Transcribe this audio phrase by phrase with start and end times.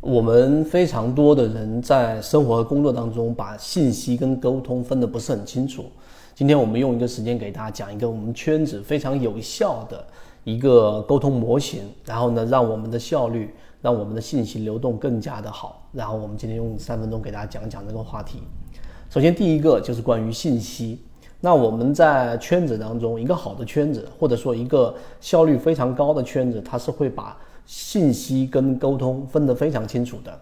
[0.00, 5.86] 我们非常多的人在生活和工作当中，把信息跟沟通分得不是很清楚。
[6.36, 10.06] 今天我们用一个时间给大家讲一个我们圈子非常有效的
[10.44, 15.88] 一个沟通模型，然后呢，让我们的效率，让我们的信息流动更加的好。
[15.90, 18.38] 然后我们今天用三分钟给大家讲讲这个话题。
[19.10, 21.02] 首先，第一个就是关于信息。
[21.40, 27.36] 那我们在圈子当中，一个好的圈子，或者说一个效率非常高的圈子，它是会把。
[27.68, 30.40] 信息跟沟通分得非常清楚的，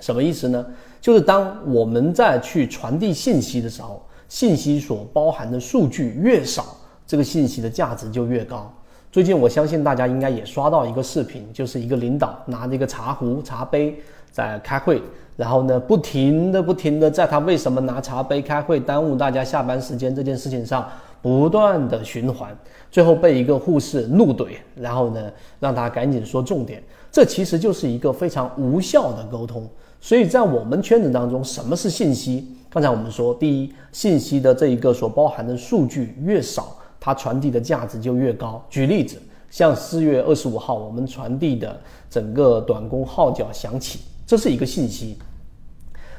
[0.00, 0.64] 什么意思呢？
[1.02, 6.74] 就是当我们在去传递信息的时候，信息所包含的数据越少，
[7.06, 8.72] 这个信息的价值就越高。
[9.12, 13.94] 最近我相信大家应该也刷到一个视频，就是一个领导拿着一个茶壶、茶杯
[14.32, 15.02] 在开会，
[15.36, 20.88] 然后呢，不停的、不停的在他为什么拿茶杯开会耽误大家下班时间这件事情上。
[21.26, 22.56] 不断的循环，
[22.88, 26.80] 最后被一个护士怒怼，然后呢，让他赶紧说重点。
[27.10, 29.68] 这其实就是一个非常无效的沟通。
[30.00, 32.46] 所以在我们圈子当中，什么是信息？
[32.70, 38.64] 刚才我们说，第一，信息的这一个所包含的数据越少，它传递的价值就越高。
[38.70, 41.76] 举例子，像四月二十五号我们传递的
[42.08, 45.18] 整个短工号角响起，这是一个信息。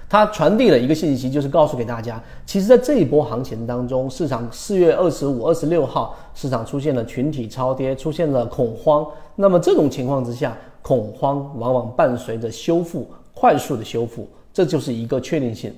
[0.10, 9.06] 它传递了一个信息，就是告诉给大家，其实，在这一波行情当中，市场四月二十五、二十六号，市场出现了群体超跌，出现了恐慌。
[9.36, 15.74] 那么这种情况之下，恐慌往往伴随着修复，快速的修复，这就是一个确定性。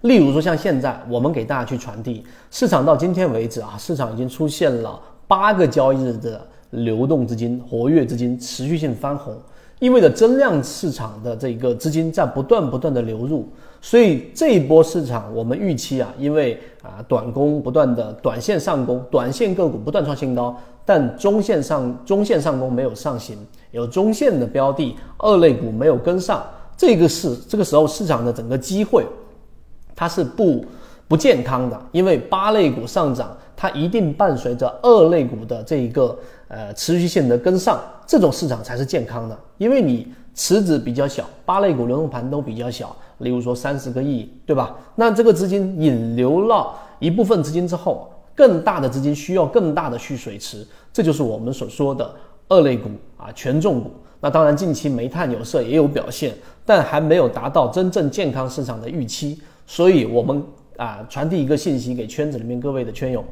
[0.00, 9.34] 例如说，像现在我们给大家去传递，市场到今天为止啊，市场已经出现了八个交易日的流动资金、活跃资金持续性翻红。
[9.84, 13.46] 意味着增量市场的这个资金在不断不断的流入，
[13.82, 23.36] 所以这一波市场我们预期啊，因为啊短工不断的短线上攻，短线个股不断创新高，但中线上 中线上攻没有上行，
[23.72, 26.42] 有中线的标的二类股没有跟上，
[26.78, 29.04] 这个是这个时候市场的整个机会，
[29.94, 30.64] 它是不
[31.06, 36.18] 不健康的，因为八类股上涨，它一定伴随着二类股的这一个。
[36.54, 40.06] 呃，持续性的跟上，这种市场才是健康的，因为你
[40.36, 44.76] 池子比较小，八类股流动盘都比较小，例如说三十个亿，对吧？
[44.94, 52.14] 那这个资金引流了一部分资金之后，更大的资金需要更大的蓄水池，这就是我们所说的
[52.48, 53.90] 二类股啊，权重股。
[54.20, 56.32] 那当然，近期煤炭、有色也有表现，
[56.64, 59.42] 但还没有达到真正健康市场的预期。
[59.66, 60.40] 所以，我们
[60.76, 63.24] 啊，传递一个信息给圈子里面各位的圈友。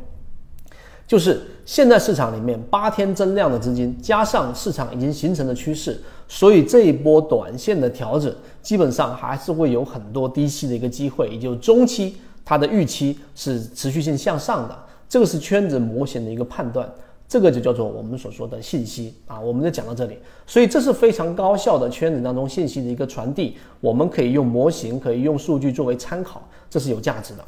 [1.13, 16.91] 就是现在市场里面八天增量的资金，加上市场已经形成的趋势，所以这一波短线的调整，基本上还是会有很多低吸的一个机会，也就是中期它的预期是持续性向上的，这个是圈子模型的一个判断，
[17.29, 26.41] 这个就叫做我们所说的信息啊，我们就讲到这里，所以这是非常高效的圈子当中信息的一个传递，我们可以用模型，可以用数据作为参考，
[26.71, 27.45] 这是有价值的。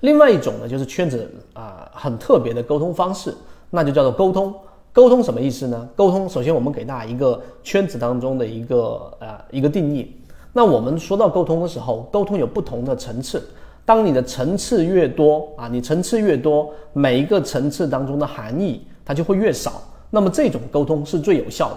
[0.00, 3.34] 另外一种呢，就是圈子啊很特别的沟通方式，
[3.68, 4.54] 那就叫做沟通。
[4.92, 5.88] 沟通什么意思呢？
[5.94, 10.16] 沟通首先我们给大家一个圈子当中的一个呃一个定义。
[10.52, 13.46] 那我们说到沟通的时候，沟通有不同的层次。
[13.84, 19.82] 当你的层次越多啊，你层次越多，每一个层次当中的含义它就会越少。
[20.10, 21.76] 那么这种沟通是最有效的。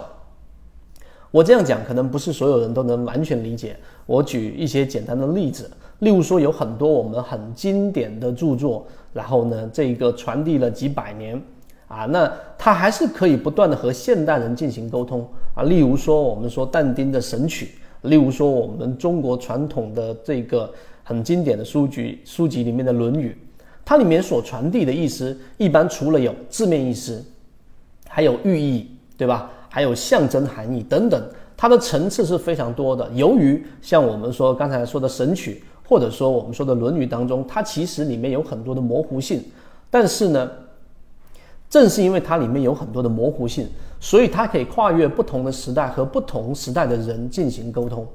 [1.30, 3.76] 我这样讲可能不是所有人都能完全理解。
[4.06, 5.70] 我举一些简单的例子。
[6.00, 11.40] 例如说，有很多我们很经典的著作，然后呢，这个传递了几百年，
[11.86, 15.62] 啊，那它还是可以不断的和现代人进行沟通啊。
[15.62, 17.70] 例如说，我们说但丁的《神曲》，
[18.08, 20.70] 例如说我们中国传统的这个
[21.04, 23.36] 很经典的书籍书籍里面的《论语》，
[23.84, 27.24] 它里面所传递的意思，一般除了有字面意思，
[28.08, 29.50] 还有寓意，对吧？
[29.70, 31.22] 还有象征含义等等，
[31.56, 33.08] 它的层次是非常多的。
[33.14, 35.62] 由于像我们说刚才说的《神曲》。
[35.86, 39.44] 或者说我们说的《论语》当中，它其实里面有很多的模糊性，
[39.90, 40.50] 但是呢，
[41.68, 43.68] 正是因为它里面有很多的模糊性，
[44.00, 48.06] 所以它可以跨越不同的时代和不同时代的人进行沟通。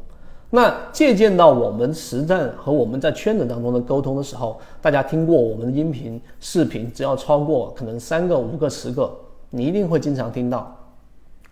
[0.50, 9.16] 那借鉴到我们实战和我们在圈子当中的沟通的时候，大家听过我们的音频、视频，只要超过可能三个、五个、十个，
[9.52, 10.76] 你一定会经常听到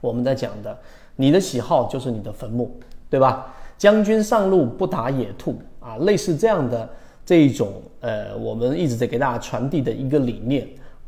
[0.01, 0.75] 我们在讲的：
[1.15, 2.71] 你的喜好就是你的坟墓，
[3.07, 3.53] 对吧？
[3.77, 5.55] 将军上路不打野兔。
[5.87, 6.89] 啊，类似这样的
[7.25, 10.67] 这一种，呃，我们一直在给大家传递的一个理念，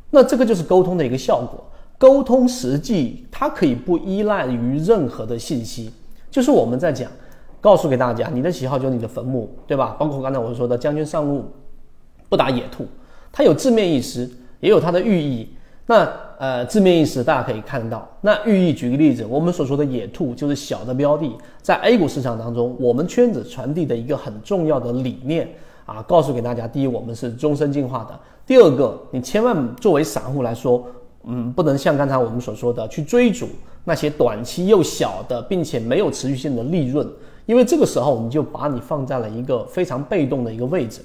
[0.10, 1.62] 那这个就是沟通的一个效果。
[1.98, 5.92] 沟通实际它可以不依赖于任何的信息，
[6.32, 7.12] 就是我们在讲，
[7.60, 9.98] 告诉给大家，你的喜好就是你的坟墓，对吧？
[10.00, 11.52] 包括刚才我说的将军上路
[12.30, 12.88] 不打野兔，
[13.34, 14.32] 它有字面意思，
[14.62, 15.50] 也有它的寓意。
[15.88, 16.10] 那
[16.40, 18.08] 呃字面意思大家可以看到。
[18.22, 25.50] 那寓意举个例子，我们所说的野兔就是小的标的，在 A 股市场当中，我们圈子传递的一个很重要的理念
[25.86, 28.14] 啊，告诉给大家：第一，我们是终身进化的；
[28.48, 30.88] 第二个，你千万作为散户来说，
[31.26, 33.46] 嗯，不能像刚才我们所说的去追逐
[33.84, 37.06] 那些短期又小的，并且没有持续性的利润，
[37.46, 41.02] 因为这个时候我们就把你放在了一个非常被动的一个位置。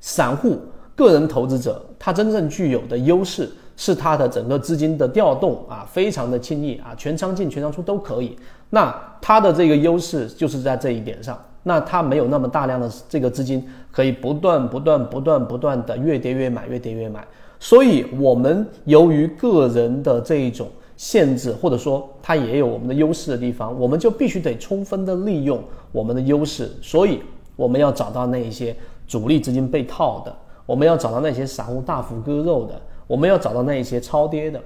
[0.00, 0.58] 散户、
[0.96, 8.36] 个人投资者，他真正具有的优势是他的整个资金的调动啊，非常的轻易啊，全仓进、全仓出都可以。
[8.70, 17.24] 那他的这个优势就是在这一点上，那他没有那么大量的这个资金可以不断、不断、不断、不断的越跌越买、越跌越买。
[17.60, 26.70] 所以，我们由于个人的这一种限制，或者说它也有我们的优势的地方，我们就必须得充分的利用我们的优势。
[26.82, 27.22] 所以，
[27.56, 28.76] 我们要找到那一些
[29.06, 34.60] 主力资金被套的，我们要找到那些散户大幅割肉的，我们要找到那一些超跌的。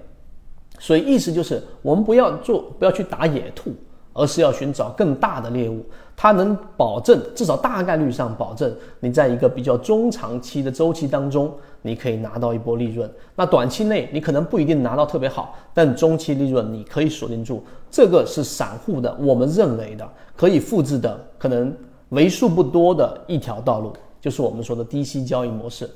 [0.79, 3.73] 所以，意思就是我们不要做，不要去打野兔。
[4.13, 5.87] 而是要寻找更大的猎物，
[6.17, 11.51] 它能保证至少大概率上保证你在一个比较中长期的周期当中，
[11.81, 13.09] 你可以拿到一波利润。
[13.37, 17.63] 那短期内你可能不一定拿到特别好，但中期利润你可以锁定住。
[17.89, 20.07] 这个是散户的，我们认为的
[20.37, 21.73] 可以复制的，可能
[22.09, 25.89] 为数不多的一条道路，就是我们说的低息交易模式。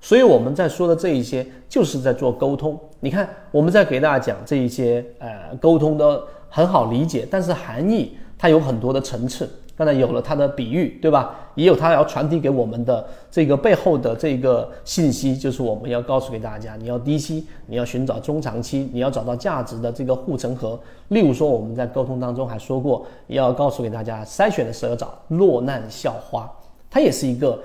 [0.00, 2.78] 所以我们在说的这一些，就是在做沟通。
[3.00, 6.22] 你看，我们在给大家讲这一些呃沟通的。
[6.54, 9.48] 很好理解，但是含义它有很多的层次。
[9.74, 11.34] 刚才有了它的比喻，对吧？
[11.54, 20.78] 也有它要传递给我们的这个背后的这个信息，就是我们要告诉给大家，你要低吸，你要寻找中长期，你要找到价值的这个护城河。
[21.08, 26.52] 例如说，我们在沟通当中还说过，要告诉给大家，筛选的时候找落难校花，
[26.92, 27.60] 它也是一个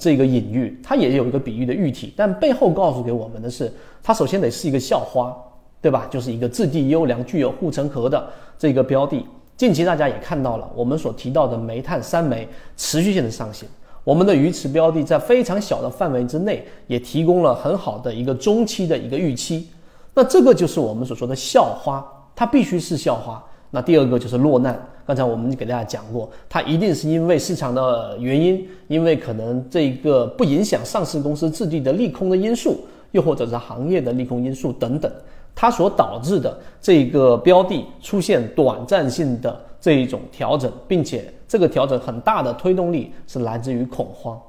[0.00, 3.72] 这个隐喻，它也有一个比喻的喻体，但背后告诉给我们的是，
[4.02, 5.32] 它首先得是一个校花。
[5.82, 6.06] 对吧？
[6.10, 8.28] 就是一个质地优良、具有护城河的
[8.58, 9.26] 这个标的。
[9.56, 12.46] 近期大家也看到了，我们所提到的煤炭三煤
[12.76, 13.66] 持续性的上行，
[14.04, 19.70] 我们的鱼池标的在非常小的范围之内，也提供了很好的一个中期的一个预期。
[20.12, 22.06] 那这个就是我们所说的校花，
[22.36, 23.42] 它必须是校花。
[23.70, 24.78] 那第二个就是落难，
[25.10, 32.78] 刚才我们给大家讲过，它一定是因为市场的原因，因为可能这个不影响上市公司质地的利空的因素，
[33.10, 35.10] 又或者是行业的利空因素等等。
[35.52, 44.40] 它所导致的这个标的出现短暂性的这一种调整，并且这个调整很大的推动力是来自于恐慌，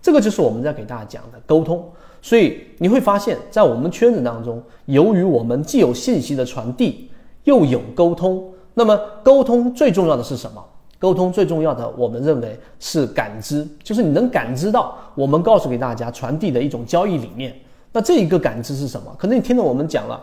[0.00, 1.84] 这个就是我们在给大家讲的沟通。
[2.22, 7.10] 所以你会发现在我们圈子当中，由于我们既有信息的传递，
[7.42, 8.44] 又有沟通，
[8.78, 10.62] 那么沟通最重要的是什么？
[10.98, 17.54] 沟通最重要的，我们认为是感知，就是你能感知到我们告诉给大家传递的一种交易理念。
[17.90, 19.10] 那这一个感知是什么？
[19.18, 20.22] 可能你听了我们讲了。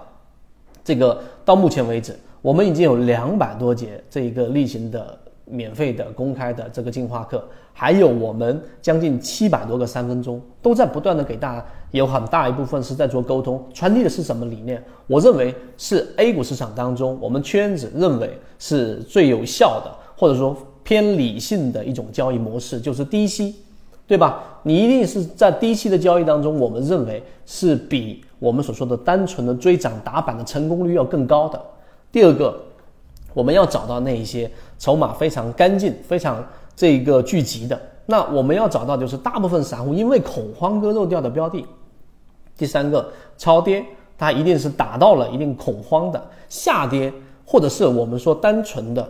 [0.83, 14.81] 这个到目前为止，我们已经有两百多节这一个例行的免费的公开的这个进化课，还有我们将近七百多个三分钟，都在不断的给大家，有很大一部分是在做沟通，传递的是什么理念？
[15.07, 23.55] 我认为是 A 股市场当中，我们圈子认为是最有效的，或者说偏理性的一种交易模式，就是低吸，
[24.05, 24.43] 对吧？
[24.63, 28.23] 你一定是在低吸的交易当中，我们认为是比。
[28.39, 31.61] 我们所说的单纯的追涨打板的成功率要更高的。
[32.11, 32.61] 第二个，
[33.33, 37.79] 我们要找到那一些筹码非常干净、非常这个聚集的。
[38.05, 41.65] 那我们要找到就是大部分散户因为恐慌割肉掉的标的。
[42.57, 43.83] 第三个，超跌，
[44.17, 47.11] 它一定是打到了一定恐慌的下跌，
[47.45, 49.09] 或者是我们说单纯的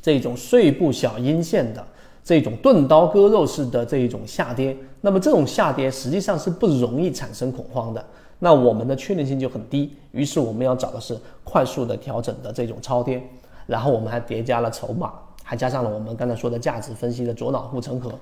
[0.00, 1.84] 这种碎步小阴线的
[2.22, 4.76] 这种钝刀割肉式的这一种下跌。
[5.00, 8.04] 那么这种下跌实际上是不容易产生恐慌的。
[8.40, 13.22] 那我们的确定性就很低，于是我们要找的是快速的调整的这种超跌，
[13.66, 15.12] 然后我们还叠加了筹码，
[15.48, 18.12] 还加上了我们刚才说的价值分析的左脑护城河，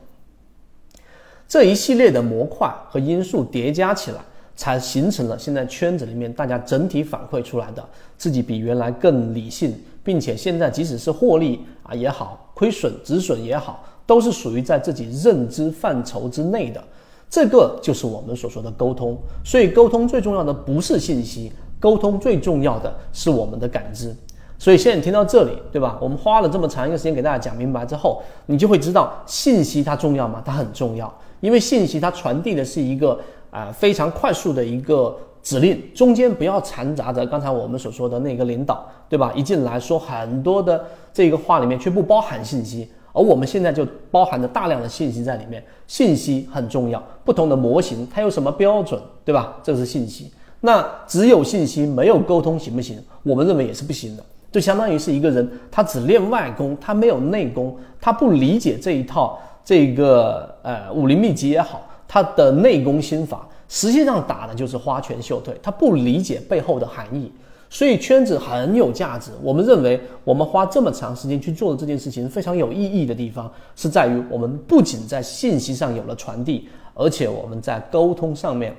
[1.49, 4.21] 这一系列的模块和因素叠加起来，
[4.55, 7.85] 才形成了现在圈子里面大家整体反馈出来的
[8.17, 16.81] 自己比原来更理性，并且现在即使是获利啊也好，亏损止损也好，都是属于在自己认知范畴之内的。
[17.29, 24.15] 这个就是我们所说的沟通，所以沟通最重要的不是信息，沟通最重要的是我们的感知。
[24.59, 25.99] 所以现在你听到这里，对吧？
[26.01, 30.43] 我们花了这么长一个时间给大家讲明白之后，你就会知道信息它重要吗？
[30.45, 33.19] 它很重要，因为信息它传递的是一个
[33.51, 39.31] 啊非常快速的一个指令，中间不要掺杂着刚才我们所说的那个领导，对吧？
[39.37, 42.89] 一进来说很多的这个话里面却不包含信息。
[43.13, 47.03] 而我们现在就包含着大量的信息在里面，信息很重要。
[47.25, 49.57] 不同的模型它有什么标准，对吧？
[49.63, 50.31] 这是信息。
[50.61, 52.99] 那只有信息没有沟通行不行？
[53.23, 54.25] 我们认为也是不行的。
[54.57, 67.31] 就相当于是一个人，他只练外功，他没有内功，他不理解这一套这个呃武林秘籍也好，他的内功心法，实际上打的就是花拳绣腿，他不理解背后的含义。
[67.69, 69.31] 所以圈子很有价值。
[69.43, 78.75] 我们认为，我们花这么长时间去做的这件事情非常有意义的地方，是在于我们不仅在信息上有了传递，而且我们在沟通上面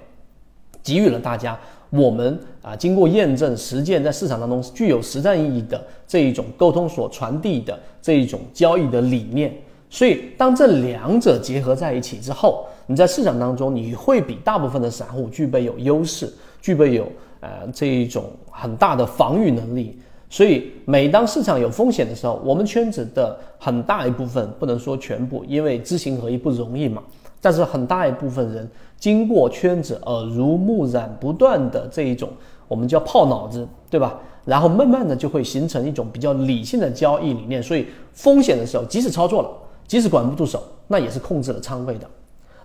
[0.87, 9.53] 给予了大家我们啊经过验证、实践，在市场当中具有实战意义的这一种沟通所传递的这一种交易的理念。
[9.89, 17.05] 所以，当这两者结合在一起之后，你在市场当中你会比大部分的散户具备有优势，具备有。
[17.39, 19.95] 呃，这一种很大的防御能力，
[20.27, 27.03] 所以每当市场有风险的时候，我们圈子的很大一部分，不能说全部，因为知行合一不容易嘛。
[27.41, 32.29] 但是很大一部分人经过圈子耳濡目染，不断的这一种
[32.67, 34.19] 我们叫泡脑子，对吧？
[34.45, 37.61] 然后慢慢的就会形成一种比较理性的交易理念。
[37.61, 39.49] 所以风险的时候，即使操作了，
[39.85, 42.07] 即使管不住手，那也是控制了仓位的。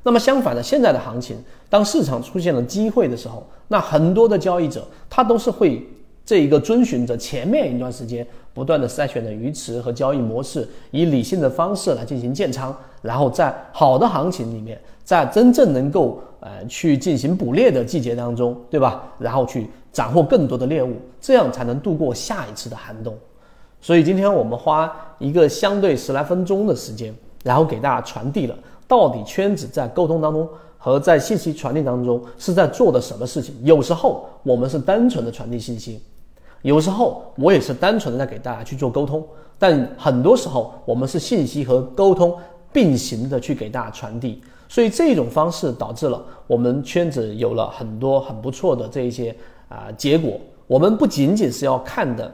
[0.04, 1.36] 那么相反的，现在的行情，
[1.68, 5.84] 当市场出现了机会的时候，那很多的交易者他都是会
[6.24, 19.04] 这一个遵循着前面一段时间不断的筛选的鱼池和交易模式，以理性的方式来进行建仓，然后在好的行情里面，在真正能够呃去进行捕猎的季节当中，对吧？
[19.18, 23.14] 然后去斩获更多的猎物，这样才能度过下一次的寒冬。
[23.80, 28.56] 所以今天我们花一个相对十来分钟的时间，然后给大家传递了。
[28.86, 33.54] 到底圈子在沟通当中和在信息传递当中是在做的什么事情？
[33.64, 36.00] 有时候我们是单纯的传递信息，
[36.62, 39.24] 有时候我也是单纯的在给大家去做沟通，
[39.58, 42.34] 但很多时候我们是信息和沟通
[42.72, 49.34] 并行的去给大家传递，所以这种方式导致了我们圈子有了很多很不错的这一些
[49.68, 50.40] 啊结果。
[50.66, 52.32] 我们不仅仅是要看的。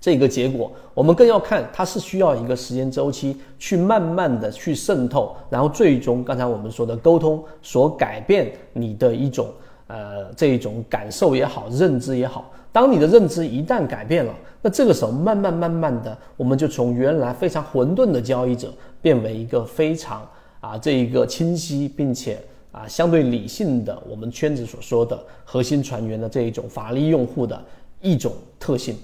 [0.00, 9.48] 这个结果，我们更要看它是需要一个时间周期去慢慢的去渗透，然后最终刚才我们说的沟通所改变你的一种
[9.88, 12.50] 呃这一种感受也好，认知也好。
[12.70, 20.24] 当你的认知一旦改变了，那这个时候慢慢慢慢的，我们就从原来非常混沌的交易者变为一个非常
[20.60, 22.38] 啊这一个清晰并且
[22.70, 27.60] 啊相对理性的我们圈子所说的核心船员的这一种法律用户的
[28.00, 28.96] 一种特性。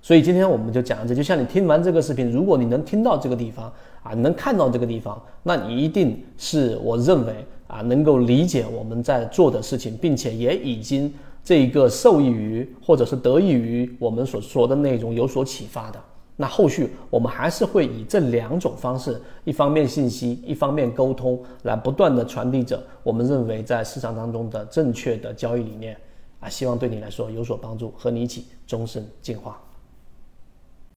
[0.00, 16.00] 所以今天我们就讲这，就像你听完这个视频，如果你能听到这个地方啊，你能看到这个地方，那你一定是我认为啊，能够理解我们在做的事情，并且也已经这个受益于或者是得益于我们所说的内容有所启发的。
[16.36, 25.96] 那后续我们还是会以这两种方式，一方面信息，一方面沟通，来不断的传递着我们认为在市场当中的正确的交易理念
[26.40, 29.58] 啊，希望对你来说有所帮助，和你一起终身进化。